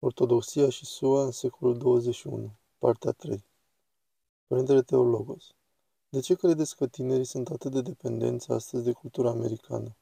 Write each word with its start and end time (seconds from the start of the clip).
Ortodoxia 0.00 0.68
și 0.68 0.84
SUA 0.84 1.24
în 1.24 1.30
secolul 1.30 1.78
21, 1.78 2.50
partea 2.78 3.12
3 3.12 3.44
Părintele 4.46 4.82
Teologos 4.82 5.54
De 6.08 6.20
ce 6.20 6.34
credeți 6.34 6.76
că 6.76 6.86
tinerii 6.86 7.24
sunt 7.24 7.48
atât 7.48 7.72
de 7.72 7.80
dependenți 7.80 8.52
astăzi 8.52 8.84
de 8.84 8.92
cultura 8.92 9.30
americană? 9.30 9.96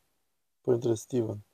Părintele 0.61 0.95
Steven 0.95 1.45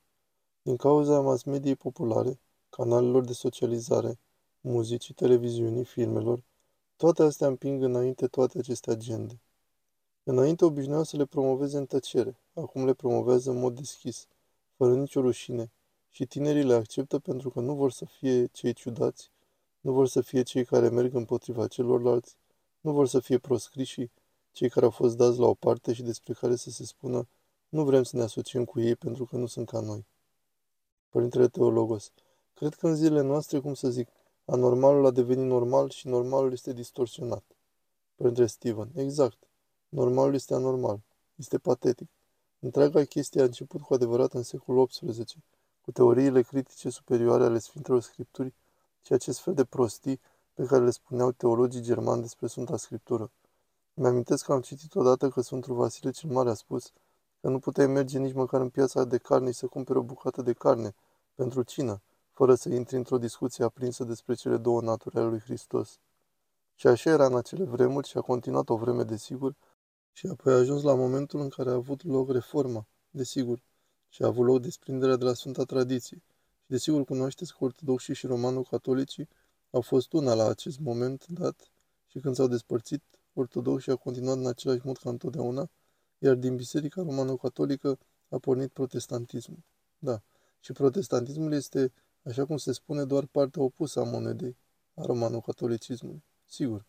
Din 0.62 0.76
cauza 0.76 1.20
mass 1.20 1.42
mediei 1.42 1.76
populare, 1.76 2.38
canalelor 2.70 3.24
de 3.24 3.32
socializare, 3.32 4.18
muzicii, 4.60 5.14
televiziunii, 5.14 5.84
filmelor, 5.84 6.42
toate 6.96 7.22
astea 7.22 7.46
împing 7.46 7.82
înainte 7.82 8.26
toate 8.26 8.58
aceste 8.58 8.90
agende. 8.90 9.40
Înainte 10.22 10.64
obișnuiau 10.64 11.02
să 11.02 11.16
le 11.16 11.24
promoveze 11.24 11.76
în 11.76 11.86
tăcere, 11.86 12.36
acum 12.54 12.84
le 12.84 12.94
promovează 12.94 13.50
în 13.50 13.58
mod 13.58 13.74
deschis, 13.76 14.26
fără 14.76 14.94
nicio 14.94 15.20
rușine, 15.20 15.70
și 16.14 16.26
tinerii 16.26 16.64
le 16.64 16.74
acceptă 16.74 17.18
pentru 17.18 17.50
că 17.50 17.60
nu 17.60 17.74
vor 17.74 17.90
să 17.92 18.04
fie 18.04 18.46
cei 18.46 18.72
ciudați, 18.72 19.30
nu 19.80 19.92
vor 19.92 20.06
să 20.06 20.20
fie 20.20 20.42
cei 20.42 20.64
care 20.64 20.88
merg 20.88 21.14
împotriva 21.14 21.66
celorlalți, 21.66 22.36
nu 22.80 22.92
vor 22.92 23.06
să 23.08 23.20
fie 23.20 23.38
proscriși 23.38 24.10
cei 24.52 24.68
care 24.68 24.84
au 24.84 24.90
fost 24.90 25.16
dați 25.16 25.38
la 25.38 25.46
o 25.46 25.54
parte 25.54 25.92
și 25.92 26.02
despre 26.02 26.32
care 26.32 26.56
să 26.56 26.70
se 26.70 26.84
spună 26.84 27.28
nu 27.68 27.84
vrem 27.84 28.02
să 28.02 28.16
ne 28.16 28.22
asociem 28.22 28.64
cu 28.64 28.80
ei 28.80 28.96
pentru 28.96 29.24
că 29.24 29.36
nu 29.36 29.46
sunt 29.46 29.68
ca 29.68 29.80
noi. 29.80 30.06
Părintele 31.08 31.48
Teologos, 31.48 32.12
cred 32.54 32.74
că 32.74 32.86
în 32.86 32.94
zilele 32.94 33.20
noastre, 33.20 33.58
cum 33.58 33.74
să 33.74 33.90
zic, 33.90 34.08
anormalul 34.44 35.06
a 35.06 35.10
devenit 35.10 35.44
normal 35.44 35.90
și 35.90 36.08
normalul 36.08 36.52
este 36.52 36.72
distorsionat. 36.72 37.44
Părintele 38.14 38.46
Steven, 38.46 38.90
exact. 38.94 39.38
Normalul 39.88 40.34
este 40.34 40.54
anormal. 40.54 41.00
Este 41.36 41.58
patetic. 41.58 42.08
Întreaga 42.60 43.04
chestie 43.04 43.40
a 43.40 43.44
început 43.44 43.80
cu 43.80 43.94
adevărat 43.94 44.34
în 44.34 44.42
secolul 44.42 44.86
XVIII, 44.86 45.44
cu 45.82 45.92
teoriile 45.92 46.42
critice 46.42 46.90
superioare 46.90 47.44
ale 47.44 47.58
Sfintelor 47.58 48.00
Scripturi 48.00 48.54
și 49.02 49.12
acest 49.12 49.40
fel 49.40 49.54
de 49.54 49.64
prostii 49.64 50.20
pe 50.54 50.64
care 50.64 50.84
le 50.84 50.90
spuneau 50.90 51.32
teologii 51.32 51.80
germani 51.80 52.22
despre 52.22 52.46
Sfânta 52.46 52.76
Scriptură. 52.76 53.30
Îmi 53.94 54.06
amintesc 54.06 54.44
că 54.44 54.52
am 54.52 54.60
citit 54.60 54.94
odată 54.94 55.28
că 55.28 55.40
Sfântul 55.40 55.74
Vasile 55.74 56.10
cel 56.10 56.30
Mare 56.30 56.50
a 56.50 56.54
spus 56.54 56.92
că 57.40 57.48
nu 57.48 57.58
puteai 57.58 57.86
merge 57.86 58.18
nici 58.18 58.34
măcar 58.34 58.60
în 58.60 58.68
piața 58.68 59.04
de 59.04 59.18
carne 59.18 59.50
și 59.50 59.58
să 59.58 59.66
cumpere 59.66 59.98
o 59.98 60.02
bucată 60.02 60.42
de 60.42 60.52
carne 60.52 60.94
pentru 61.34 61.62
cină, 61.62 62.00
fără 62.30 62.54
să 62.54 62.68
intri 62.68 62.96
într-o 62.96 63.18
discuție 63.18 63.64
aprinsă 63.64 64.04
despre 64.04 64.34
cele 64.34 64.56
două 64.56 64.80
naturi 64.80 65.16
ale 65.16 65.28
lui 65.28 65.40
Hristos. 65.40 65.98
Și 66.74 66.86
așa 66.86 67.10
era 67.10 67.26
în 67.26 67.36
acele 67.36 67.64
vremuri 67.64 68.08
și 68.08 68.16
a 68.16 68.20
continuat 68.20 68.68
o 68.68 68.76
vreme, 68.76 69.02
desigur, 69.02 69.54
și 70.12 70.26
apoi 70.26 70.52
a 70.52 70.56
ajuns 70.56 70.82
la 70.82 70.94
momentul 70.94 71.40
în 71.40 71.48
care 71.48 71.70
a 71.70 71.74
avut 71.74 72.04
loc 72.04 72.30
reforma, 72.30 72.86
desigur, 73.10 73.62
și 74.12 74.22
a 74.22 74.26
avut 74.26 74.46
loc 74.46 74.60
desprinderea 74.60 75.16
de 75.16 75.24
la 75.24 75.34
Sfânta 75.34 75.64
Tradiție. 75.64 76.22
Și 76.62 76.66
desigur 76.66 77.04
cunoașteți 77.04 77.52
că 77.52 77.64
ortodoxii 77.64 78.14
și 78.14 78.26
romano-catolicii 78.26 79.28
au 79.70 79.80
fost 79.80 80.12
una 80.12 80.34
la 80.34 80.48
acest 80.48 80.78
moment 80.78 81.26
dat 81.26 81.70
și 82.06 82.18
când 82.18 82.34
s-au 82.34 82.46
despărțit, 82.46 83.02
ortodoxii 83.34 83.90
au 83.90 83.98
continuat 83.98 84.36
în 84.36 84.46
același 84.46 84.80
mod 84.84 84.98
ca 84.98 85.10
întotdeauna, 85.10 85.70
iar 86.18 86.34
din 86.34 86.56
biserica 86.56 87.02
romano-catolică 87.02 87.98
a 88.28 88.38
pornit 88.38 88.70
protestantismul. 88.70 89.58
Da, 89.98 90.22
și 90.60 90.72
protestantismul 90.72 91.52
este, 91.52 91.92
așa 92.24 92.44
cum 92.44 92.56
se 92.56 92.72
spune, 92.72 93.04
doar 93.04 93.26
partea 93.26 93.62
opusă 93.62 94.00
a 94.00 94.04
monedei, 94.04 94.56
a 94.94 95.02
romano-catolicismului. 95.02 96.22
Sigur, 96.46 96.84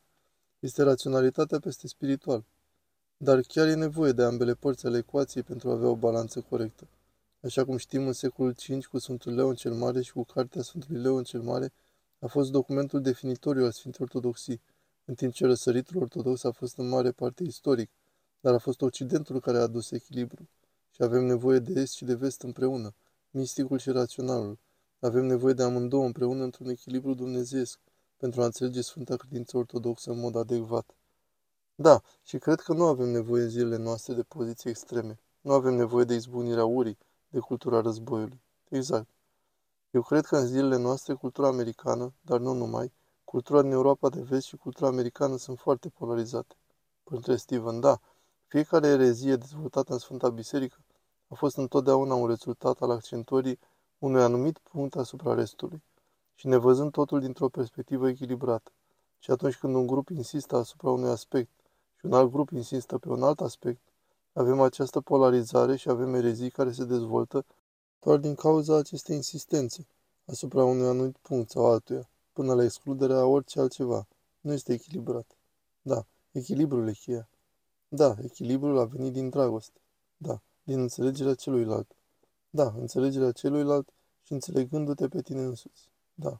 este 0.59 0.83
raționalitatea 0.83 1.59
peste 1.59 1.87
spiritual. 1.87 2.43
Dar 3.17 3.41
chiar 3.41 3.67
e 3.67 3.73
nevoie 3.73 4.11
de 4.11 4.23
ambele 4.23 4.53
părți 4.53 4.85
ale 4.85 4.97
ecuației 4.97 5.43
pentru 5.43 5.69
a 5.69 5.73
avea 5.73 5.89
o 5.89 5.95
balanță 5.95 6.41
corectă. 6.49 6.87
Așa 7.43 7.65
cum 7.65 7.77
știm, 7.77 8.07
în 8.07 8.13
secolul 8.13 8.55
V, 8.67 8.85
cu 8.85 8.97
Sfântul 8.97 9.33
Leon 9.33 9.55
cel 9.55 9.73
Mare 9.73 10.01
și 10.01 10.11
cu 10.11 10.23
Cartea 10.23 10.61
Sfântului 10.61 11.01
Leon 11.01 11.23
cel 11.23 11.41
Mare, 11.41 11.73
a 12.19 12.27
fost 12.27 12.51
documentul 12.51 13.01
definitoriu 13.01 13.63
al 13.63 13.71
Sfintei 13.71 13.99
Ortodoxii, 14.03 14.61
în 15.05 15.13
timp 15.13 15.33
ce 15.33 15.45
răsăritul 15.45 16.01
ortodox 16.01 16.43
a 16.43 16.51
fost 16.51 16.77
în 16.77 16.87
mare 16.87 17.11
parte 17.11 17.43
istoric, 17.43 17.89
dar 18.39 18.53
a 18.53 18.57
fost 18.57 18.81
Occidentul 18.81 19.39
care 19.39 19.57
a 19.57 19.61
adus 19.61 19.91
echilibru. 19.91 20.49
Și 20.89 21.03
avem 21.03 21.25
nevoie 21.25 21.59
de 21.59 21.81
est 21.81 21.93
și 21.93 22.05
de 22.05 22.13
vest 22.13 22.41
împreună, 22.41 22.93
misticul 23.29 23.77
și 23.77 23.89
raționalul. 23.89 24.59
Avem 24.99 25.25
nevoie 25.25 25.53
de 25.53 25.63
amândouă 25.63 26.05
împreună 26.05 26.43
într-un 26.43 26.69
echilibru 26.69 27.13
dumnezeiesc, 27.13 27.79
pentru 28.17 28.41
a 28.41 28.45
înțelege 28.45 28.81
Sfânta 28.81 29.15
Credință 29.15 29.57
Ortodoxă 29.57 30.11
în 30.11 30.19
mod 30.19 30.35
adecvat. 30.35 30.95
Da, 31.75 32.01
și 32.21 32.37
cred 32.37 32.59
că 32.59 32.73
nu 32.73 32.83
avem 32.83 33.09
nevoie 33.09 33.43
în 33.43 33.49
zilele 33.49 33.77
noastre 33.77 34.13
de 34.13 34.23
poziții 34.23 34.69
extreme. 34.69 35.19
Nu 35.41 35.51
avem 35.51 35.73
nevoie 35.73 36.05
de 36.05 36.13
izbunirea 36.13 36.65
urii, 36.65 36.97
de 37.33 37.39
cultura 37.39 37.81
războiului. 37.81 38.41
Exact. 38.69 39.09
Eu 39.91 40.01
cred 40.01 40.25
că 40.25 40.37
în 40.37 40.45
zilele 40.45 40.77
noastre 40.77 41.13
cultura 41.13 41.47
americană, 41.47 42.13
dar 42.21 42.39
nu 42.39 42.53
numai, 42.53 42.93
cultura 43.23 43.61
din 43.61 43.71
Europa 43.71 44.09
de 44.09 44.21
vest 44.21 44.45
și 44.45 44.57
cultura 44.57 44.87
americană 44.87 45.35
sunt 45.37 45.59
foarte 45.59 45.89
polarizate. 45.89 46.55
Părintele 47.03 47.35
Steven, 47.35 47.79
da, 47.79 47.99
fiecare 48.47 48.87
erezie 48.87 49.35
dezvoltată 49.35 49.93
în 49.93 49.99
Sfânta 49.99 50.29
Biserică 50.29 50.77
a 51.27 51.35
fost 51.35 51.57
întotdeauna 51.57 52.13
un 52.13 52.27
rezultat 52.27 52.81
al 52.81 52.91
accentuării 52.91 53.59
unui 53.97 54.21
anumit 54.21 54.57
punct 54.57 54.95
asupra 54.95 55.33
restului 55.33 55.83
și 56.35 56.47
nevăzând 56.47 56.91
totul 56.91 57.19
dintr-o 57.19 57.49
perspectivă 57.49 58.09
echilibrată. 58.09 58.71
Și 59.19 59.31
atunci 59.31 59.57
când 59.57 59.75
un 59.75 59.87
grup 59.87 60.09
insistă 60.09 60.55
asupra 60.55 60.89
unui 60.89 61.09
aspect 61.09 61.51
și 61.95 62.05
un 62.05 62.13
alt 62.13 62.31
grup 62.31 62.49
insistă 62.49 62.97
pe 62.97 63.09
un 63.09 63.23
alt 63.23 63.41
aspect, 63.41 63.81
avem 64.33 64.61
această 64.61 65.01
polarizare 65.01 65.75
și 65.75 65.89
avem 65.89 66.13
erezii 66.13 66.49
care 66.49 66.71
se 66.71 66.85
dezvoltă 66.85 67.45
doar 67.99 68.17
din 68.17 68.35
cauza 68.35 68.77
acestei 68.77 69.15
insistențe 69.15 69.87
asupra 70.25 70.63
unui 70.63 70.87
anumit 70.87 71.17
punct 71.17 71.49
sau 71.49 71.65
altuia, 71.65 72.09
până 72.33 72.53
la 72.53 72.63
excluderea 72.63 73.25
orice 73.25 73.59
altceva. 73.59 74.07
Nu 74.41 74.53
este 74.53 74.73
echilibrat. 74.73 75.37
Da, 75.81 76.05
echilibrul 76.31 76.87
e 76.87 76.91
cheia. 76.91 77.27
Da, 77.87 78.15
echilibrul 78.21 78.77
a 78.77 78.85
venit 78.85 79.13
din 79.13 79.29
dragoste. 79.29 79.79
Da, 80.17 80.41
din 80.63 80.79
înțelegerea 80.79 81.33
celuilalt. 81.33 81.95
Da, 82.49 82.73
înțelegerea 82.79 83.31
celuilalt 83.31 83.89
și 84.21 84.33
înțelegându-te 84.33 85.07
pe 85.07 85.21
tine 85.21 85.41
însuți. 85.41 85.89
Da. 86.13 86.39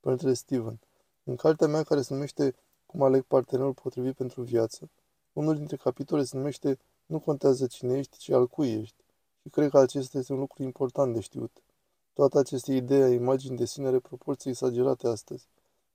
Părintele 0.00 0.32
Steven, 0.32 0.80
în 1.24 1.36
cartea 1.36 1.66
mea 1.66 1.82
care 1.82 2.02
se 2.02 2.14
numește 2.14 2.54
Cum 2.86 3.02
aleg 3.02 3.22
partenerul 3.22 3.74
potrivit 3.74 4.16
pentru 4.16 4.42
viață, 4.42 4.90
unul 5.32 5.56
dintre 5.56 5.76
capitole 5.76 6.24
se 6.24 6.36
numește 6.36 6.78
nu 7.06 7.18
contează 7.18 7.66
cine 7.66 7.98
ești, 7.98 8.18
ci 8.18 8.30
al 8.30 8.46
cui 8.46 8.72
ești. 8.72 8.96
Și 9.42 9.48
cred 9.48 9.70
că 9.70 9.78
acesta 9.78 10.18
este 10.18 10.32
un 10.32 10.38
lucru 10.38 10.62
important 10.62 11.14
de 11.14 11.20
știut. 11.20 11.62
Toate 12.12 12.38
aceste 12.38 12.72
idei 12.74 13.02
a 13.02 13.08
imaginii 13.08 13.56
de 13.56 13.64
sine 13.64 13.86
are 13.86 13.98
proporții 13.98 14.50
exagerate 14.50 15.08
astăzi. 15.08 15.48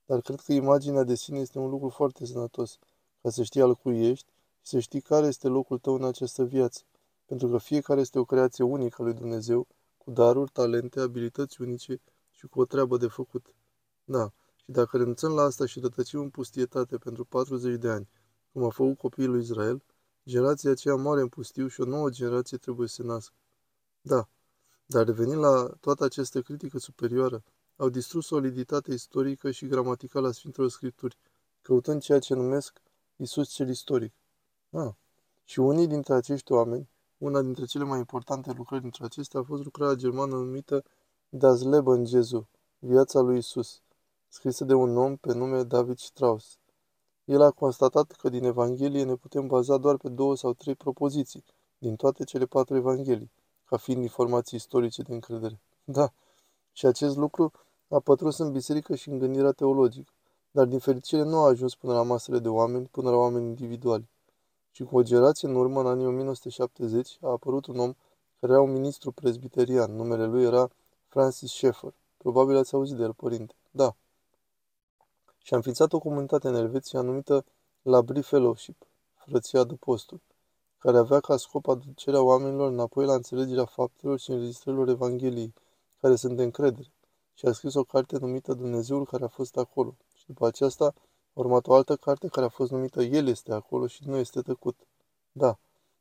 Dar 0.06 0.22
cred 0.22 0.40
că 0.40 0.54
imaginea 0.54 1.04
de 1.04 1.16
sine 1.16 1.40
este 1.40 1.60
un 1.60 1.70
lucru 1.70 1.90
foarte 1.90 2.26
sănătos, 2.26 2.78
ca 3.22 3.30
să 3.30 3.44
știi 3.44 3.62
al 3.62 3.76
cui 3.76 4.08
ești 4.08 4.26
și 4.62 4.70
să 4.70 4.80
știi 4.80 5.02
care 5.02 5.28
este 5.28 5.48
locul 5.48 5.78
tău 5.78 5.94
în 5.94 6.04
această 6.04 6.44
viață. 6.44 6.82
Pentru 7.26 7.48
că 7.48 7.58
fiecare 7.58 8.00
este 8.00 8.20
o 8.20 8.26
creație 8.26 8.64
unică 8.64 9.02
a 9.02 9.06
lui 9.06 9.14
Dumnezeu, 9.14 9.68
cu 9.98 10.12
daruri, 10.12 10.52
talente, 10.52 11.00
abilități 11.00 11.62
unice 11.62 12.02
și 12.32 12.48
cu 12.48 12.60
o 12.60 12.66
treabă 12.66 12.98
de 12.98 13.08
făcut. 13.08 13.54
Da, 14.04 14.32
și 14.56 14.72
dacă 14.72 14.98
renunțăm 14.98 15.32
la 15.32 15.42
asta 15.42 15.66
și 15.66 15.80
rătăcim 15.80 16.20
în 16.20 16.30
pustietate 16.30 16.98
pentru 16.98 17.26
40 17.26 17.80
de 17.80 17.90
ani, 17.90 18.08
cum 18.52 18.64
a 18.64 18.70
făcut 18.70 18.98
copiii 18.98 19.28
lui 19.28 19.42
Israel, 19.42 19.82
Generația 20.32 20.72
aceea 20.72 20.96
moare 20.96 21.22
în 21.22 21.28
pustiu 21.28 21.68
și 21.68 21.82
o 21.82 21.86
nouă 21.86 22.10
generație 22.10 22.58
trebuie 22.58 22.88
să 22.88 22.94
se 22.94 23.04
nască. 23.04 23.34
Da, 24.02 24.28
dar 24.86 25.06
revenind 25.06 25.40
la 25.40 25.68
toată 25.80 26.04
această 26.04 26.42
critică 26.42 26.78
superioară, 26.78 27.44
au 27.76 27.90
distrus 27.90 28.26
soliditatea 28.26 28.94
istorică 28.94 29.52
și 29.52 29.68
gramaticală 29.68 30.28
a 30.28 30.32
Sfintelor 30.32 30.70
Scripturi, 30.70 31.18
căutând 31.62 32.02
ceea 32.02 32.20
ce 32.20 32.34
numesc 32.34 32.82
Isus 33.16 33.50
cel 33.50 33.70
istoric. 33.70 34.14
Ah, 34.70 34.94
și 35.44 35.60
unii 35.60 35.88
dintre 35.88 36.14
acești 36.14 36.52
oameni, 36.52 36.90
una 37.18 37.42
dintre 37.42 37.66
cele 37.66 37.84
mai 37.84 37.98
importante 37.98 38.54
lucrări 38.58 38.82
dintre 38.82 39.06
acestea 39.06 39.40
a 39.40 39.44
fost 39.44 39.64
lucrarea 39.64 39.96
germană 39.96 40.36
numită 40.36 40.84
Das 41.30 41.64
Leben 41.64 42.06
Jesu, 42.06 42.48
viața 42.80 43.20
lui 43.20 43.38
Isus, 43.38 43.82
scrisă 44.28 44.64
de 44.64 44.74
un 44.74 44.98
om 44.98 45.16
pe 45.16 45.34
nume 45.34 45.64
David 45.64 45.98
Strauss. 45.98 46.60
El 47.32 47.42
a 47.42 47.52
constatat 47.52 48.12
că 48.12 48.30
din 48.30 48.44
Evanghelie 48.44 49.04
ne 49.04 49.16
putem 49.16 49.48
baza 49.48 49.78
doar 49.78 49.98
pe 49.98 50.10
două 50.10 50.36
sau 50.36 50.54
trei 50.54 50.76
propoziții 50.76 51.44
din 51.78 51.96
toate 51.96 52.24
cele 52.24 52.46
patru 52.46 52.76
Evanghelii, 52.76 53.32
ca 53.66 53.78
fiind 53.78 54.02
informații 54.02 54.58
istorice 54.58 55.02
de 55.02 55.14
încredere. 55.14 55.60
Da, 55.84 56.12
și 56.72 56.86
acest 56.86 57.18
lucru 57.18 57.52
a 57.88 58.00
pătrus 58.00 58.38
în 58.38 58.52
biserică 58.52 58.96
și 58.96 59.10
în 59.10 59.18
gândirea 59.18 59.52
teologică, 59.52 60.12
dar 60.52 60.66
din 60.66 60.80
fericire 60.80 61.24
nu 61.24 61.38
a 61.38 61.48
ajuns 61.48 61.76
până 61.76 61.94
la 61.94 62.04
masele 62.04 62.40
de 62.40 62.50
oameni, 62.50 62.86
până 62.86 63.10
la 63.10 63.16
oameni 63.16 63.48
individuali. 63.48 64.10
Și 64.72 64.84
cu 64.84 64.98
o 64.98 65.04
generație 65.04 65.48
în 65.48 65.56
urmă, 65.56 65.80
în 65.80 65.88
anii 65.88 66.06
1970, 66.06 67.18
a 67.22 67.30
apărut 67.30 67.66
un 67.66 67.80
om 67.80 67.94
care 68.40 68.54
era 68.54 68.62
un 68.62 68.72
ministru 68.72 69.12
presbiterian. 69.12 69.96
Numele 69.96 70.26
lui 70.26 70.44
era 70.44 70.70
Francis 71.08 71.52
Schaeffer. 71.52 71.94
Probabil 72.18 72.58
ați 72.58 72.74
auzit 72.74 72.96
de 72.96 73.04
el, 73.04 73.14
părinte. 73.14 73.54
Da, 73.72 73.96
și 75.42 75.54
a 75.54 75.56
înființat 75.56 75.94
o 75.94 76.00
comunitate 76.00 76.48
în 76.48 76.56
Elveția 76.56 77.02
numită 77.02 77.46
Labri 77.82 78.22
Fellowship, 78.22 78.86
frăția 79.14 79.64
de 79.64 79.76
posturi, 79.76 80.22
care 80.78 80.98
avea 80.98 81.20
ca 81.20 81.38
scop 81.38 81.68
aducerea 81.68 82.22
oamenilor 82.22 82.72
înapoi 82.72 83.06
la 83.06 83.14
înțelegerea 83.14 83.66
faptelor 83.66 84.20
și 84.20 84.32
înregistrărilor 84.32 84.90
Evangheliei, 84.90 85.54
care 86.00 86.16
sunt 86.16 86.36
de 86.36 86.44
încredere, 86.44 86.92
și 87.34 87.46
a 87.46 87.52
scris 87.52 87.74
o 87.74 87.84
carte 87.84 88.18
numită 88.18 88.54
Dumnezeul 88.54 89.06
care 89.06 89.24
a 89.24 89.28
fost 89.28 89.58
acolo. 89.58 89.96
Și 90.16 90.28
după 90.28 90.48
aceasta 90.48 90.86
a 90.86 90.94
urmat 91.34 91.68
o 91.68 91.74
altă 91.74 91.96
carte 91.96 92.28
care 92.28 92.46
a 92.46 92.50
fost 92.50 92.72
numită 92.72 93.02
El 93.02 93.28
este 93.28 93.54
acolo 93.54 93.88
și 93.88 94.08
nu 94.08 94.18
este 94.18 94.42
tăcut. 94.42 94.76
Da. 95.32 95.58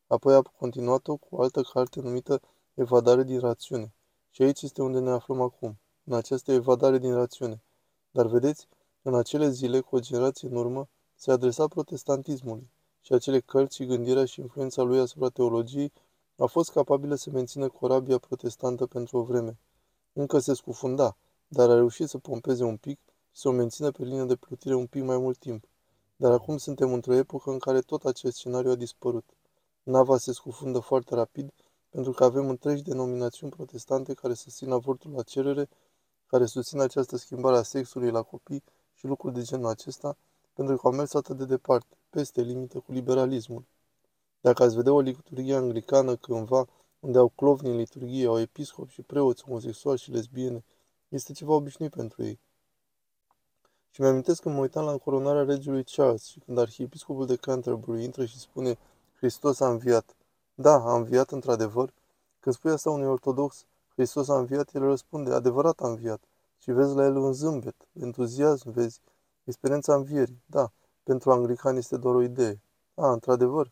Apoi 0.06 0.34
a 0.34 0.42
continuat-o 0.42 1.16
cu 1.16 1.26
o 1.31 1.42
altă 1.42 1.62
carte 1.62 2.00
numită 2.00 2.40
Evadare 2.75 3.22
din 3.22 3.38
rațiune. 3.38 3.92
Și 4.31 4.42
aici 4.42 4.62
este 4.62 4.82
unde 4.82 4.98
ne 4.98 5.10
aflăm 5.10 5.40
acum, 5.40 5.78
în 6.04 6.14
această 6.14 6.52
evadare 6.52 6.98
din 6.98 7.14
rațiune. 7.14 7.62
Dar 8.10 8.26
vedeți, 8.26 8.69
în 9.02 9.14
acele 9.14 9.49
zile, 9.49 9.81
cu 9.81 9.97
o 9.97 10.00
generație 10.00 10.49
în 10.49 10.56
urmă, 10.56 10.88
se 11.14 11.31
adresa 11.31 11.67
protestantismului 11.69 12.70
și 13.00 13.12
acele 13.12 13.41
cărți 13.41 13.76
și 13.76 13.87
gândirea 13.87 14.25
și 14.25 14.41
influența 14.41 14.82
lui 14.82 14.99
asupra 14.99 15.29
teologiei 15.29 15.93
a 16.37 16.47
fost 16.47 16.70
capabilă 16.70 17.14
să 17.14 17.31
mențină 17.31 17.69
corabia 17.69 18.19
protestantă 18.19 18.87
pentru 18.87 19.19
o 19.19 19.23
vreme. 19.23 19.58
Încă 20.12 20.38
se 20.38 20.55
scufunda, 20.55 21.17
dar 21.49 21.70
a 21.70 21.75
reușit 21.75 22.08
să 22.08 22.19
pompeze 22.19 22.64
un 22.64 22.76
pic 22.76 22.99
și 23.31 23.41
să 23.41 23.49
o 23.49 23.52
mențină 23.52 23.91
pe 23.91 24.02
linie 24.02 24.25
de 24.25 24.37
plutire 24.37 24.75
un 24.75 24.87
pic 24.87 25.02
mai 25.02 25.19
mult 25.19 25.38
timp. 25.38 25.64
Dar 26.17 26.32
acum 26.32 26.56
suntem 26.56 26.93
într-o 26.93 27.14
epocă 27.14 27.50
în 27.50 27.58
care 27.58 27.81
tot 27.81 28.05
acest 28.05 28.37
scenariu 28.37 28.70
a 28.70 28.75
dispărut. 28.75 29.25
Nava 29.82 30.17
se 30.17 30.32
scufundă 30.32 30.79
foarte 30.79 31.14
rapid 31.14 31.52
pentru 31.91 32.12
că 32.12 32.25
avem 32.25 32.49
întregi 32.49 32.82
denominațiuni 32.82 33.52
protestante 33.52 34.14
care 34.14 34.35
susțin 34.35 34.70
avortul 34.70 35.12
la 35.12 35.23
cerere, 35.23 35.69
care 36.26 36.47
susțin 36.47 36.81
această 36.81 37.17
schimbare 37.17 37.56
a 37.56 37.62
sexului 37.62 38.11
la 38.11 38.23
copii 38.23 38.62
și 39.00 39.06
lucruri 39.06 39.35
de 39.35 39.43
genul 39.43 39.67
acesta, 39.67 40.17
pentru 40.55 40.76
că 40.76 40.87
au 40.87 40.93
mers 40.93 41.14
atât 41.14 41.37
de 41.37 41.44
departe, 41.44 41.97
peste 42.11 42.41
limită 42.41 42.79
cu 42.79 42.93
liberalismul. 42.93 43.64
Dacă 44.41 44.62
ați 44.62 44.75
vedea 44.75 44.93
o 44.93 45.00
liturghie 45.00 45.55
anglicană 45.55 46.17
cândva, 46.17 46.69
unde 47.00 47.19
au 47.19 47.29
clovni 47.29 47.70
în 47.70 47.76
liturghie, 47.76 48.26
au 48.26 48.38
episcopi 48.38 48.93
și 48.93 49.02
preoți 49.02 49.44
homosexuali 49.44 49.99
și 49.99 50.11
lesbiene, 50.11 50.64
este 51.08 51.32
ceva 51.32 51.52
obișnuit 51.52 51.91
pentru 51.91 52.23
ei. 52.23 52.41
Și 53.91 54.00
mi-amintesc 54.00 54.43
când 54.43 54.55
mă 54.55 54.61
uitam 54.61 54.85
la 54.85 54.91
încoronarea 54.91 55.44
regiului 55.44 55.85
Charles 55.85 56.25
și 56.25 56.38
când 56.38 56.58
arhiepiscopul 56.58 57.26
de 57.26 57.37
Canterbury 57.37 58.02
intră 58.02 58.25
și 58.25 58.38
spune 58.38 58.79
Hristos 59.17 59.61
a 59.61 59.69
înviat. 59.69 60.17
Da, 60.55 60.75
a 60.75 60.94
înviat 60.94 61.31
într-adevăr. 61.31 61.93
Când 62.41 62.55
spui 62.55 62.70
asta 62.70 62.91
unui 62.91 63.06
ortodox, 63.06 63.64
Hristos 63.93 64.29
a 64.29 64.38
înviat, 64.38 64.75
el 64.75 64.82
răspunde, 64.82 65.32
adevărat 65.32 65.81
a 65.81 65.88
înviat. 65.88 66.20
Și 66.60 66.70
vezi 66.72 66.94
la 66.94 67.04
el 67.04 67.16
un 67.16 67.32
zâmbet, 67.32 67.76
entuziasm, 67.92 68.70
vezi, 68.70 69.00
experiența 69.44 69.94
învierii. 69.94 70.42
Da, 70.46 70.72
pentru 71.02 71.30
anglicani 71.30 71.78
este 71.78 71.96
doar 71.96 72.14
o 72.14 72.22
idee. 72.22 72.60
Da, 72.94 73.12
într-adevăr, 73.12 73.70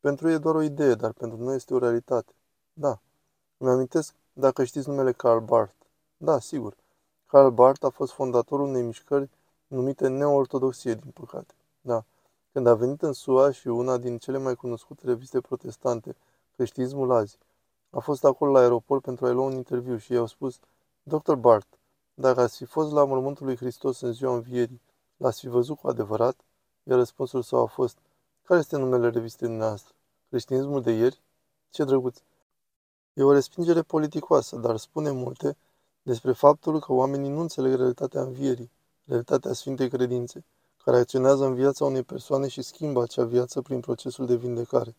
pentru 0.00 0.28
ei 0.28 0.34
e 0.34 0.38
doar 0.38 0.54
o 0.54 0.62
idee, 0.62 0.94
dar 0.94 1.12
pentru 1.12 1.42
noi 1.42 1.54
este 1.54 1.74
o 1.74 1.78
realitate. 1.78 2.32
Da. 2.72 3.00
Îmi 3.56 3.70
amintesc 3.70 4.14
dacă 4.32 4.64
știți 4.64 4.88
numele 4.88 5.12
Karl 5.12 5.44
Barth. 5.44 5.74
Da, 6.16 6.38
sigur. 6.38 6.76
Karl 7.26 7.48
Barth 7.48 7.84
a 7.84 7.88
fost 7.88 8.12
fondatorul 8.12 8.66
unei 8.66 8.82
mișcări 8.82 9.30
numite 9.66 10.08
neortodoxie, 10.08 10.94
din 10.94 11.10
păcate. 11.10 11.54
Da. 11.80 12.04
Când 12.52 12.66
a 12.66 12.74
venit 12.74 13.02
în 13.02 13.12
SUA 13.12 13.50
și 13.50 13.68
una 13.68 13.96
din 13.96 14.18
cele 14.18 14.38
mai 14.38 14.54
cunoscute 14.54 15.06
reviste 15.06 15.40
protestante, 15.40 16.16
Creștinismul 16.56 17.12
azi, 17.12 17.38
a 17.90 17.98
fost 17.98 18.24
acolo 18.24 18.52
la 18.52 18.58
aeroport 18.58 19.02
pentru 19.02 19.26
a-i 19.26 19.32
lua 19.32 19.44
un 19.44 19.52
interviu 19.52 19.96
și 19.96 20.12
i-au 20.12 20.26
spus, 20.26 20.58
Dr. 21.02 21.32
Bart, 21.32 21.66
dacă 22.18 22.40
ați 22.40 22.56
fi 22.56 22.64
fost 22.64 22.92
la 22.92 23.04
mormântul 23.04 23.46
lui 23.46 23.56
Hristos 23.56 24.00
în 24.00 24.12
ziua 24.12 24.34
învierii, 24.34 24.80
l-ați 25.16 25.40
fi 25.40 25.48
văzut 25.48 25.78
cu 25.78 25.88
adevărat? 25.88 26.36
Iar 26.82 26.98
răspunsul 26.98 27.42
său 27.42 27.62
a 27.62 27.66
fost, 27.66 27.98
care 28.44 28.60
este 28.60 28.76
numele 28.76 29.10
revistei 29.10 29.48
noastre? 29.48 29.94
Creștinismul 30.28 30.82
de 30.82 30.90
ieri? 30.90 31.20
Ce 31.70 31.84
drăguț! 31.84 32.18
E 33.12 33.22
o 33.22 33.32
respingere 33.32 33.82
politicoasă, 33.82 34.56
dar 34.56 34.76
spune 34.76 35.10
multe 35.10 35.56
despre 36.02 36.32
faptul 36.32 36.80
că 36.80 36.92
oamenii 36.92 37.30
nu 37.30 37.40
înțeleg 37.40 37.74
realitatea 37.74 38.20
învierii, 38.20 38.70
realitatea 39.04 39.52
Sfintei 39.52 39.88
Credințe, 39.88 40.44
care 40.84 40.96
acționează 40.98 41.44
în 41.44 41.54
viața 41.54 41.84
unei 41.84 42.02
persoane 42.02 42.48
și 42.48 42.62
schimbă 42.62 43.02
acea 43.02 43.24
viață 43.24 43.62
prin 43.62 43.80
procesul 43.80 44.26
de 44.26 44.36
vindecare. 44.36 44.96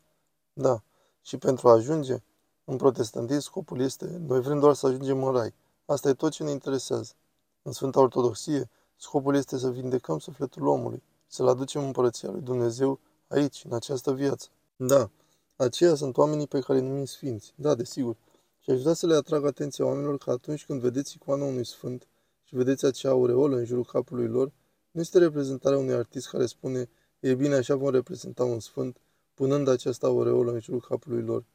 Da, 0.53 0.81
și 1.21 1.37
pentru 1.37 1.67
a 1.67 1.71
ajunge, 1.71 2.23
în 2.65 2.77
protestantism 2.77 3.39
scopul 3.39 3.79
este, 3.79 4.21
noi 4.27 4.41
vrem 4.41 4.59
doar 4.59 4.73
să 4.73 4.87
ajungem 4.87 5.23
în 5.23 5.33
rai. 5.33 5.53
Asta 5.89 6.09
e 6.09 6.13
tot 6.13 6.31
ce 6.31 6.43
ne 6.43 6.51
interesează. 6.51 7.13
În 7.61 7.71
Sfânta 7.71 7.99
Ortodoxie, 7.99 8.69
scopul 8.95 9.35
este 9.35 9.57
să 9.57 9.69
vindecăm 9.69 10.19
sufletul 10.19 10.67
omului, 10.67 11.03
să-l 11.27 11.47
aducem 11.47 11.81
în 11.81 11.87
împărăția 11.87 12.31
lui 12.31 12.41
Dumnezeu 12.41 12.99
aici, 13.27 13.63
în 13.65 13.73
această 13.73 14.13
viață. 14.13 14.47
Da, 14.75 15.09
aceia 15.55 15.95
sunt 15.95 16.17
oamenii 16.17 16.47
pe 16.47 16.59
care 16.59 16.79
îi 16.79 16.87
numim 16.87 17.05
sfinți. 17.05 17.53
Da, 17.55 17.75
desigur. 17.75 18.15
Și 18.59 18.69
aș 18.69 18.81
vrea 18.81 18.93
să 18.93 19.07
le 19.07 19.15
atrag 19.15 19.45
atenția 19.45 19.85
oamenilor 19.85 20.17
că 20.17 20.31
atunci 20.31 20.65
când 20.65 20.81
vedeți 20.81 21.15
icoana 21.15 21.43
unui 21.43 21.65
sfânt 21.65 22.07
și 22.43 22.55
vedeți 22.55 22.85
acea 22.85 23.09
aureolă 23.09 23.55
în 23.55 23.65
jurul 23.65 23.85
capului 23.85 24.27
lor, 24.27 24.51
nu 24.91 25.01
este 25.01 25.17
reprezentarea 25.17 25.77
unui 25.77 25.93
artist 25.93 26.29
care 26.29 26.45
spune, 26.45 26.89
e 27.19 27.33
bine, 27.33 27.55
așa 27.55 27.75
vom 27.75 27.89
reprezenta 27.89 28.43
un 28.43 28.59
sfânt, 28.59 28.97
punând 29.33 29.67
această 29.67 30.05
aureolă 30.05 30.51
în 30.51 30.59
jurul 30.59 30.81
capului 30.81 31.21
lor. 31.21 31.45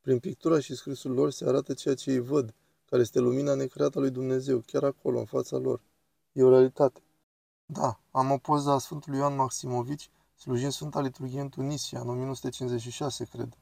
Prin 0.00 0.18
pictura 0.18 0.60
și 0.60 0.74
scrisul 0.74 1.12
lor 1.12 1.30
se 1.30 1.44
arată 1.44 1.74
ceea 1.74 1.94
ce 1.94 2.10
ei 2.10 2.18
văd, 2.18 2.54
care 2.92 3.04
este 3.04 3.20
lumina 3.20 3.54
necreată 3.54 3.98
a 3.98 4.00
lui 4.00 4.10
Dumnezeu, 4.10 4.58
chiar 4.58 4.84
acolo, 4.84 5.18
în 5.18 5.24
fața 5.24 5.56
lor. 5.56 5.80
E 6.32 6.42
o 6.42 6.48
realitate. 6.48 7.02
Da, 7.66 8.00
am 8.10 8.30
o 8.30 8.36
poză 8.36 8.70
a 8.70 8.78
Sfântului 8.78 9.18
Ioan 9.18 9.34
Maximovici, 9.34 10.10
slujind 10.34 10.72
Sfânta 10.72 11.00
Liturghie 11.00 11.40
în 11.40 11.48
Tunisia, 11.48 12.00
în 12.00 12.08
1956, 12.08 13.24
cred. 13.24 13.56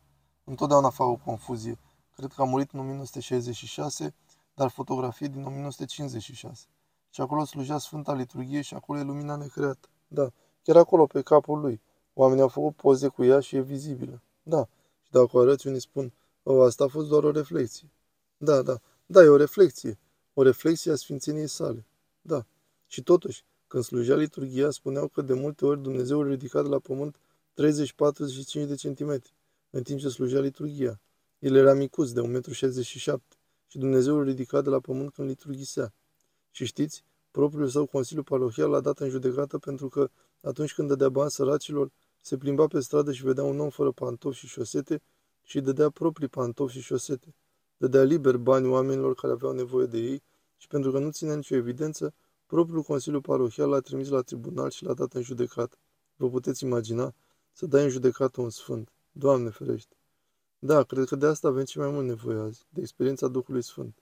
Întotdeauna 0.44 0.90
fac 0.90 1.06
o 1.06 1.16
confuzie. 1.16 1.78
Cred 2.16 2.32
că 2.32 2.42
a 2.42 2.44
murit 2.44 2.70
în 2.70 2.80
1966, 2.80 4.14
dar 4.54 4.68
fotografie 4.68 5.26
din 5.26 5.44
1956. 5.44 6.66
Și 7.10 7.20
acolo 7.20 7.44
slujea 7.44 7.78
Sfânta 7.78 8.14
Liturghie 8.14 8.60
și 8.60 8.74
acolo 8.74 8.98
e 8.98 9.02
lumina 9.02 9.36
necreată. 9.36 9.88
Da, 10.08 10.30
chiar 10.62 10.76
acolo, 10.76 11.06
pe 11.06 11.22
capul 11.22 11.60
lui. 11.60 11.80
Oamenii 12.14 12.42
au 12.42 12.48
făcut 12.48 12.76
poze 12.76 13.08
cu 13.08 13.24
ea 13.24 13.40
și 13.40 13.56
e 13.56 13.60
vizibilă. 13.60 14.22
Da, 14.42 14.68
și 15.02 15.10
dacă 15.10 15.28
o 15.32 15.38
arăți, 15.40 15.66
unii 15.66 15.80
spun, 15.80 16.12
o, 16.42 16.62
asta 16.62 16.84
a 16.84 16.88
fost 16.88 17.08
doar 17.08 17.24
o 17.24 17.30
reflexie. 17.30 17.90
Da, 18.36 18.62
da, 18.62 18.80
da, 19.12 19.22
e 19.22 19.28
o 19.28 19.36
reflexie. 19.36 19.98
O 20.34 20.42
reflexie 20.42 20.92
a 20.92 20.94
Sfințeniei 20.94 21.46
sale. 21.46 21.86
Da. 22.20 22.46
Și 22.86 23.02
totuși, 23.02 23.44
când 23.66 23.84
slujea 23.84 24.16
liturghia, 24.16 24.70
spuneau 24.70 25.08
că 25.08 25.22
de 25.22 25.32
multe 25.32 25.64
ori 25.64 25.82
Dumnezeu 25.82 26.20
îl 26.20 26.28
ridica 26.28 26.62
de 26.62 26.68
la 26.68 26.78
pământ 26.78 27.16
30-45 27.16 27.16
de 28.52 28.74
centimetri, 28.74 29.34
în 29.70 29.82
timp 29.82 30.00
ce 30.00 30.08
slujea 30.08 30.40
liturghia. 30.40 31.00
El 31.38 31.54
era 31.54 31.74
micuț, 31.74 32.10
de 32.10 32.20
1,67 32.20 32.26
m, 32.26 33.22
și 33.66 33.78
Dumnezeu 33.78 34.16
îl 34.16 34.24
ridica 34.24 34.60
de 34.60 34.70
la 34.70 34.80
pământ 34.80 35.12
când 35.12 35.28
liturghisea. 35.28 35.94
Și 36.50 36.64
știți, 36.64 37.04
propriul 37.30 37.68
său 37.68 37.86
Consiliu 37.86 38.22
Parohial 38.22 38.70
l-a 38.70 38.80
dat 38.80 38.98
în 38.98 39.08
judecată 39.08 39.58
pentru 39.58 39.88
că, 39.88 40.10
atunci 40.42 40.74
când 40.74 40.88
dădea 40.88 41.08
bani 41.08 41.30
săracilor, 41.30 41.90
se 42.20 42.36
plimba 42.36 42.66
pe 42.66 42.80
stradă 42.80 43.12
și 43.12 43.22
vedea 43.22 43.44
un 43.44 43.60
om 43.60 43.68
fără 43.68 43.90
pantofi 43.90 44.38
și 44.38 44.46
șosete 44.46 45.02
și 45.42 45.56
îi 45.56 45.62
dădea 45.62 45.90
proprii 45.90 46.28
pantofi 46.28 46.72
și 46.72 46.80
șosete. 46.80 47.34
Dădea 47.80 48.02
liber 48.02 48.36
bani 48.36 48.66
oamenilor 48.66 49.14
care 49.14 49.32
aveau 49.32 49.52
nevoie 49.52 49.86
de 49.86 49.98
ei 49.98 50.22
și 50.56 50.66
pentru 50.66 50.90
că 50.90 50.98
nu 50.98 51.10
ținea 51.10 51.34
nicio 51.34 51.54
evidență, 51.54 52.14
propriul 52.46 52.82
Consiliu 52.82 53.20
Parohial 53.20 53.68
l-a 53.68 53.80
trimis 53.80 54.08
la 54.08 54.20
tribunal 54.20 54.70
și 54.70 54.84
l-a 54.84 54.94
dat 54.94 55.12
în 55.12 55.22
judecată. 55.22 55.76
Vă 56.16 56.28
puteți 56.28 56.64
imagina 56.64 57.14
să 57.52 57.66
dai 57.66 57.82
în 57.82 57.88
judecată 57.88 58.40
un 58.40 58.50
sfânt. 58.50 58.92
Doamne 59.12 59.50
ferește! 59.50 59.96
Da, 60.58 60.82
cred 60.82 61.04
că 61.04 61.16
de 61.16 61.26
asta 61.26 61.48
avem 61.48 61.64
ce 61.64 61.78
mai 61.78 61.90
mult 61.90 62.06
nevoie 62.06 62.38
azi, 62.38 62.66
de 62.68 62.80
experiența 62.80 63.28
Duhului 63.28 63.62
Sfânt. 63.62 63.98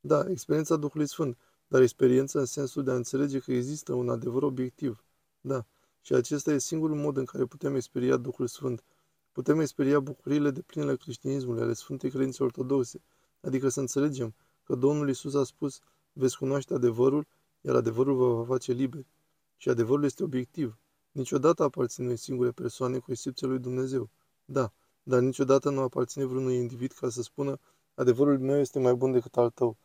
Da, 0.00 0.24
experiența 0.30 0.76
Duhului 0.76 1.08
Sfânt, 1.08 1.38
dar 1.66 1.82
experiența 1.82 2.38
în 2.38 2.46
sensul 2.46 2.84
de 2.84 2.90
a 2.90 2.94
înțelege 2.94 3.38
că 3.38 3.52
există 3.52 3.92
un 3.92 4.08
adevăr 4.08 4.42
obiectiv. 4.42 5.04
Da, 5.40 5.66
și 6.00 6.14
acesta 6.14 6.52
e 6.52 6.58
singurul 6.58 6.96
mod 6.96 7.16
în 7.16 7.24
care 7.24 7.44
putem 7.44 7.74
experia 7.74 8.16
Duhul 8.16 8.46
Sfânt. 8.46 8.82
Putem 9.40 9.60
experia 9.60 10.00
bucuriile 10.00 10.50
de 10.50 10.60
plinele 10.60 10.96
creștinismului 10.96 11.62
ale 11.62 11.72
Sfântei 11.72 12.10
Credințe 12.10 12.42
Ortodoxe, 12.42 13.00
adică 13.40 13.68
să 13.68 13.80
înțelegem 13.80 14.34
că 14.64 14.74
Domnul 14.74 15.08
Isus 15.08 15.34
a 15.34 15.44
spus, 15.44 15.80
veți 16.12 16.38
cunoaște 16.38 16.74
adevărul, 16.74 17.26
iar 17.60 17.74
adevărul 17.74 18.16
vă 18.16 18.34
va 18.34 18.44
face 18.44 18.72
liberi. 18.72 19.06
Și 19.56 19.68
adevărul 19.68 20.04
este 20.04 20.22
obiectiv. 20.22 20.78
Niciodată 21.12 21.62
aparține 21.62 22.14
singure 22.14 22.50
persoane 22.50 22.98
cu 22.98 23.10
excepția 23.10 23.48
lui 23.48 23.58
Dumnezeu. 23.58 24.08
Da, 24.44 24.72
dar 25.02 25.20
niciodată 25.20 25.70
nu 25.70 25.80
aparține 25.80 26.24
vreunui 26.24 26.56
individ 26.56 26.92
ca 26.92 27.08
să 27.08 27.22
spună 27.22 27.58
adevărul 27.94 28.38
meu 28.38 28.58
este 28.58 28.78
mai 28.78 28.94
bun 28.94 29.12
decât 29.12 29.36
al 29.36 29.50
tău. 29.50 29.76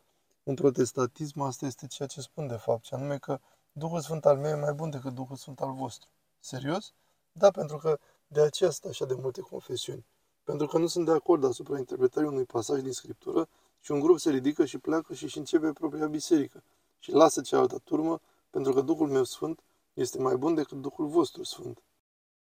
În 0.43 0.53
protestantism 0.53 1.41
asta 1.41 1.65
este 1.65 1.88
ceea 1.88 2.07
ce 2.07 2.21
spun 2.21 2.47
de 2.47 2.57
fapt, 2.57 2.85
și 2.85 2.93
anume 2.93 3.17
că 3.17 3.39
Duhul 3.71 4.00
Sfânt 4.01 4.25
al 4.25 4.38
meu 4.38 4.51
e 4.51 4.59
mai 4.59 4.74
bun 4.74 4.89
decât 4.89 5.13
Duhul 5.13 5.35
Sfânt 5.35 5.59
al 5.59 5.74
vostru. 5.74 6.09
Serios? 6.39 6.93
Da, 7.31 7.51
pentru 7.51 7.77
că 7.77 8.00
de 8.27 8.41
aceea 8.41 8.70
sunt 8.70 8.91
așa 8.91 9.05
de 9.05 9.13
multe 9.13 9.41
confesiuni. 9.41 10.05
Pentru 10.44 10.67
că 10.67 10.77
nu 10.77 10.88
sunt 10.88 11.05
de 11.05 11.12
acord 11.12 11.44
asupra 11.44 11.77
interpretării 11.77 12.29
unui 12.29 12.46
pasaj 12.46 12.82
din 12.82 12.91
Scriptură 12.91 13.48
și 13.79 13.91
un 13.91 14.00
grup 14.00 14.20
se 14.20 14.29
ridică 14.29 14.65
și 14.65 14.77
pleacă 14.77 15.13
și 15.13 15.24
își 15.24 15.38
începe 15.38 15.72
propria 15.72 16.08
biserică 16.08 16.63
și 17.00 17.12
lasă 17.12 17.41
cealaltă 17.41 17.82
turmă 17.84 18.22
pentru 18.50 18.74
că 18.74 18.82
Duhul 18.82 19.08
meu 19.08 19.24
Sfânt 19.24 19.60
este 19.94 20.20
mai 20.20 20.36
bun 20.36 20.55
decât 20.55 20.82
Duhul 20.82 21.08
vostru 21.08 21.44
Sfânt. 21.44 21.82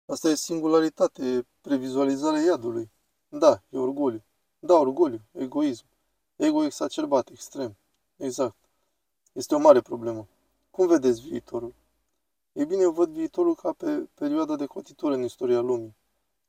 Asta 0.07 0.29
e 0.29 0.35
singularitate, 0.35 1.25
e 1.25 1.47
previzualizarea 1.61 2.41
iadului. 2.41 2.91
Da, 3.29 3.63
e 3.69 3.79
orgoliu. 3.79 4.23
Da, 4.59 4.75
orgoliu, 4.75 5.21
egoism. 5.33 5.85
Ego 6.37 6.65
exacerbat, 6.65 7.29
extrem. 7.29 7.77
Exact. 8.17 8.57
Este 9.33 9.55
o 9.55 9.59
mare 9.59 9.81
problemă. 9.81 10.27
Cum 10.71 10.87
vedeți 10.87 11.21
viitorul? 11.21 11.75
Ei 12.53 12.67
bine, 12.67 12.83
eu 12.83 12.91
văd 12.91 13.11
viitorul 13.11 13.55
ca 13.55 13.73
pe 13.73 14.09
perioada 14.15 14.57
de 14.57 14.67
cotitură 14.67 15.15
în 15.15 15.23
istoria 15.23 15.61
lumii. 15.61 15.97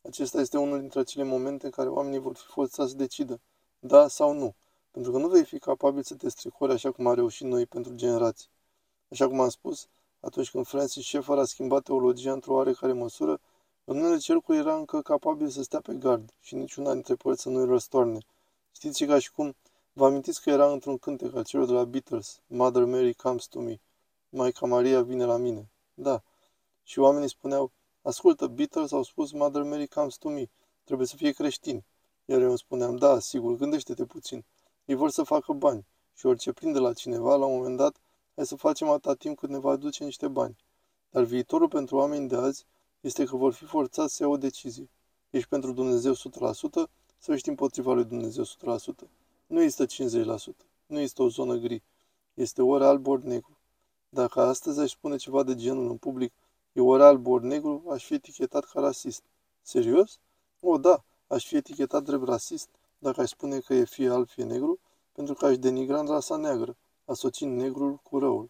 Acesta 0.02 0.40
este 0.40 0.58
unul 0.58 0.80
dintre 0.80 1.00
acele 1.00 1.24
momente 1.24 1.66
în 1.66 1.72
care 1.72 1.90
oamenii 1.90 2.20
vor 2.20 2.36
fi 2.36 2.46
forțați 2.46 2.92
să 2.92 2.98
decidă, 2.98 3.40
da 3.80 4.08
sau 4.08 4.34
nu, 4.34 4.56
pentru 4.92 5.12
că 5.12 5.18
nu 5.18 5.28
vei 5.28 5.44
fi 5.44 5.60
capabil 5.60 6.04
să 6.04 6.16
te 6.16 6.30
stricori 6.30 6.72
așa 6.72 6.92
cum 6.92 7.08
a 7.08 7.14
reușit 7.14 7.48
noi 7.48 7.66
pentru 7.66 7.94
generații. 7.94 8.50
Așa 9.10 9.28
cum 9.28 9.40
am 9.40 9.50
spus, 9.50 9.88
atunci 10.20 10.52
când 10.52 10.66
Francis 10.68 11.06
Schaeffer 11.06 11.38
a 11.38 11.46
schimbat 11.46 11.84
teologia 11.84 12.32
într-o 12.32 12.54
oarecare 12.54 12.94
măsură, 12.94 13.40
în 13.84 13.98
unele 13.98 14.18
cercuri 14.18 14.58
era 14.58 14.76
încă 14.76 15.02
capabil 15.02 15.50
să 15.50 15.64
stea 15.64 15.82
pe 15.82 15.94
gard 15.94 16.34
și 16.40 16.56
niciuna 16.56 16.94
dintre 16.94 17.16
părți 17.16 17.42
să 17.42 17.50
nu-i 17.50 17.66
răstoarne. 17.66 18.20
Știți 18.72 19.06
ca 19.06 19.20
și 19.20 19.32
cum 19.32 19.56
Vă 19.94 20.06
amintiți 20.06 20.42
că 20.42 20.50
era 20.50 20.72
într-un 20.72 20.98
cântec 20.98 21.36
al 21.36 21.44
celor 21.44 21.66
de 21.66 21.72
la 21.72 21.84
Beatles, 21.84 22.42
Mother 22.48 22.86
Mary 22.86 23.14
comes 23.14 23.46
to 23.46 23.60
me, 23.60 23.80
Maica 24.30 24.66
Maria 24.66 25.02
vine 25.02 25.26
la 25.26 25.38
mine. 25.38 25.70
Da. 26.02 26.24
Și 26.84 27.00
oamenii 27.00 27.30
spuneau, 27.30 27.72
ascultă, 28.02 28.48
Beatles 28.48 28.92
au 28.92 29.04
spus 29.04 29.32
Mother 29.32 29.64
Mary 29.64 29.88
comes 29.88 30.16
to 30.16 30.30
me, 30.30 30.50
trebuie 30.84 31.08
să 31.08 31.16
fie 31.16 31.32
creștin. 31.32 31.84
Iar 32.26 32.42
eu 32.42 32.48
îmi 32.48 32.58
spuneam, 32.58 32.96
da, 32.96 33.20
sigur, 33.20 33.56
gândește-te 33.56 34.06
puțin. 34.06 34.46
Ei 34.86 34.96
vor 34.96 35.10
să 35.10 35.24
facă 35.24 35.54
bani 35.54 35.86
și 36.14 36.26
orice 36.26 36.52
prinde 36.52 36.80
la 36.80 36.94
cineva, 36.94 37.36
la 37.36 37.46
un 37.46 37.58
moment 37.58 37.78
dat, 37.78 38.02
hai 38.36 38.46
să 38.46 38.56
facem 38.56 38.90
atâta 38.90 39.14
timp 39.14 39.38
cât 39.38 39.50
ne 39.50 39.58
va 39.58 39.72
aduce 39.72 40.04
niște 40.04 40.28
bani. 40.28 40.58
Dar 41.10 41.24
viitorul 41.24 41.68
pentru 41.68 41.96
oameni 41.96 42.28
de 42.28 42.36
azi 42.36 42.66
este 43.02 43.26
că 43.26 43.36
vor 43.36 43.54
fi 43.54 43.66
forțați 43.66 44.16
să 44.16 44.24
iau 44.24 44.32
o 44.32 44.38
decizie. 44.38 44.90
Ești 45.30 45.48
pentru 45.48 45.72
Dumnezeu 45.72 46.14
100% 46.14 46.18
sau 47.18 47.34
ești 47.34 47.50
împotriva 47.50 47.94
lui 47.94 48.06
Dumnezeu 48.06 48.44
100%? 48.44 48.48
Nu 49.48 49.62
este 49.62 49.86
50%. 49.86 49.88
Nu 50.86 51.00
este 51.00 51.22
o 51.22 51.30
zonă 51.30 51.56
gri. 51.56 51.84
Este 52.34 52.62
ori 52.62 52.84
alb, 52.84 53.08
ori 53.08 53.28
negru. 53.28 53.61
Dacă 54.14 54.42
astăzi 54.42 54.80
aș 54.80 54.92
spune 54.92 55.16
ceva 55.16 55.44
de 55.44 55.56
genul 55.56 55.90
în 55.90 55.98
public, 55.98 56.34
e 56.72 56.82
ori 56.82 57.04
alb, 57.04 57.28
ori 57.28 57.46
negru, 57.46 57.84
aș 57.90 58.06
fi 58.06 58.14
etichetat 58.14 58.66
ca 58.66 58.80
rasist. 58.80 59.24
Serios? 59.62 60.20
O, 60.62 60.78
da, 60.78 61.04
aș 61.28 61.48
fi 61.48 61.56
etichetat 61.56 62.04
drept 62.04 62.24
rasist 62.24 62.70
dacă 62.98 63.22
aș 63.22 63.30
spune 63.30 63.60
că 63.60 63.74
e 63.74 63.84
fie 63.84 64.10
alb, 64.10 64.28
fie 64.28 64.44
negru, 64.44 64.80
pentru 65.12 65.34
că 65.34 65.46
aș 65.46 65.58
denigra 65.58 66.00
în 66.00 66.08
rasa 66.08 66.36
neagră, 66.36 66.78
asociind 67.06 67.60
negrul 67.60 67.96
cu 67.96 68.20
răul. 68.20 68.48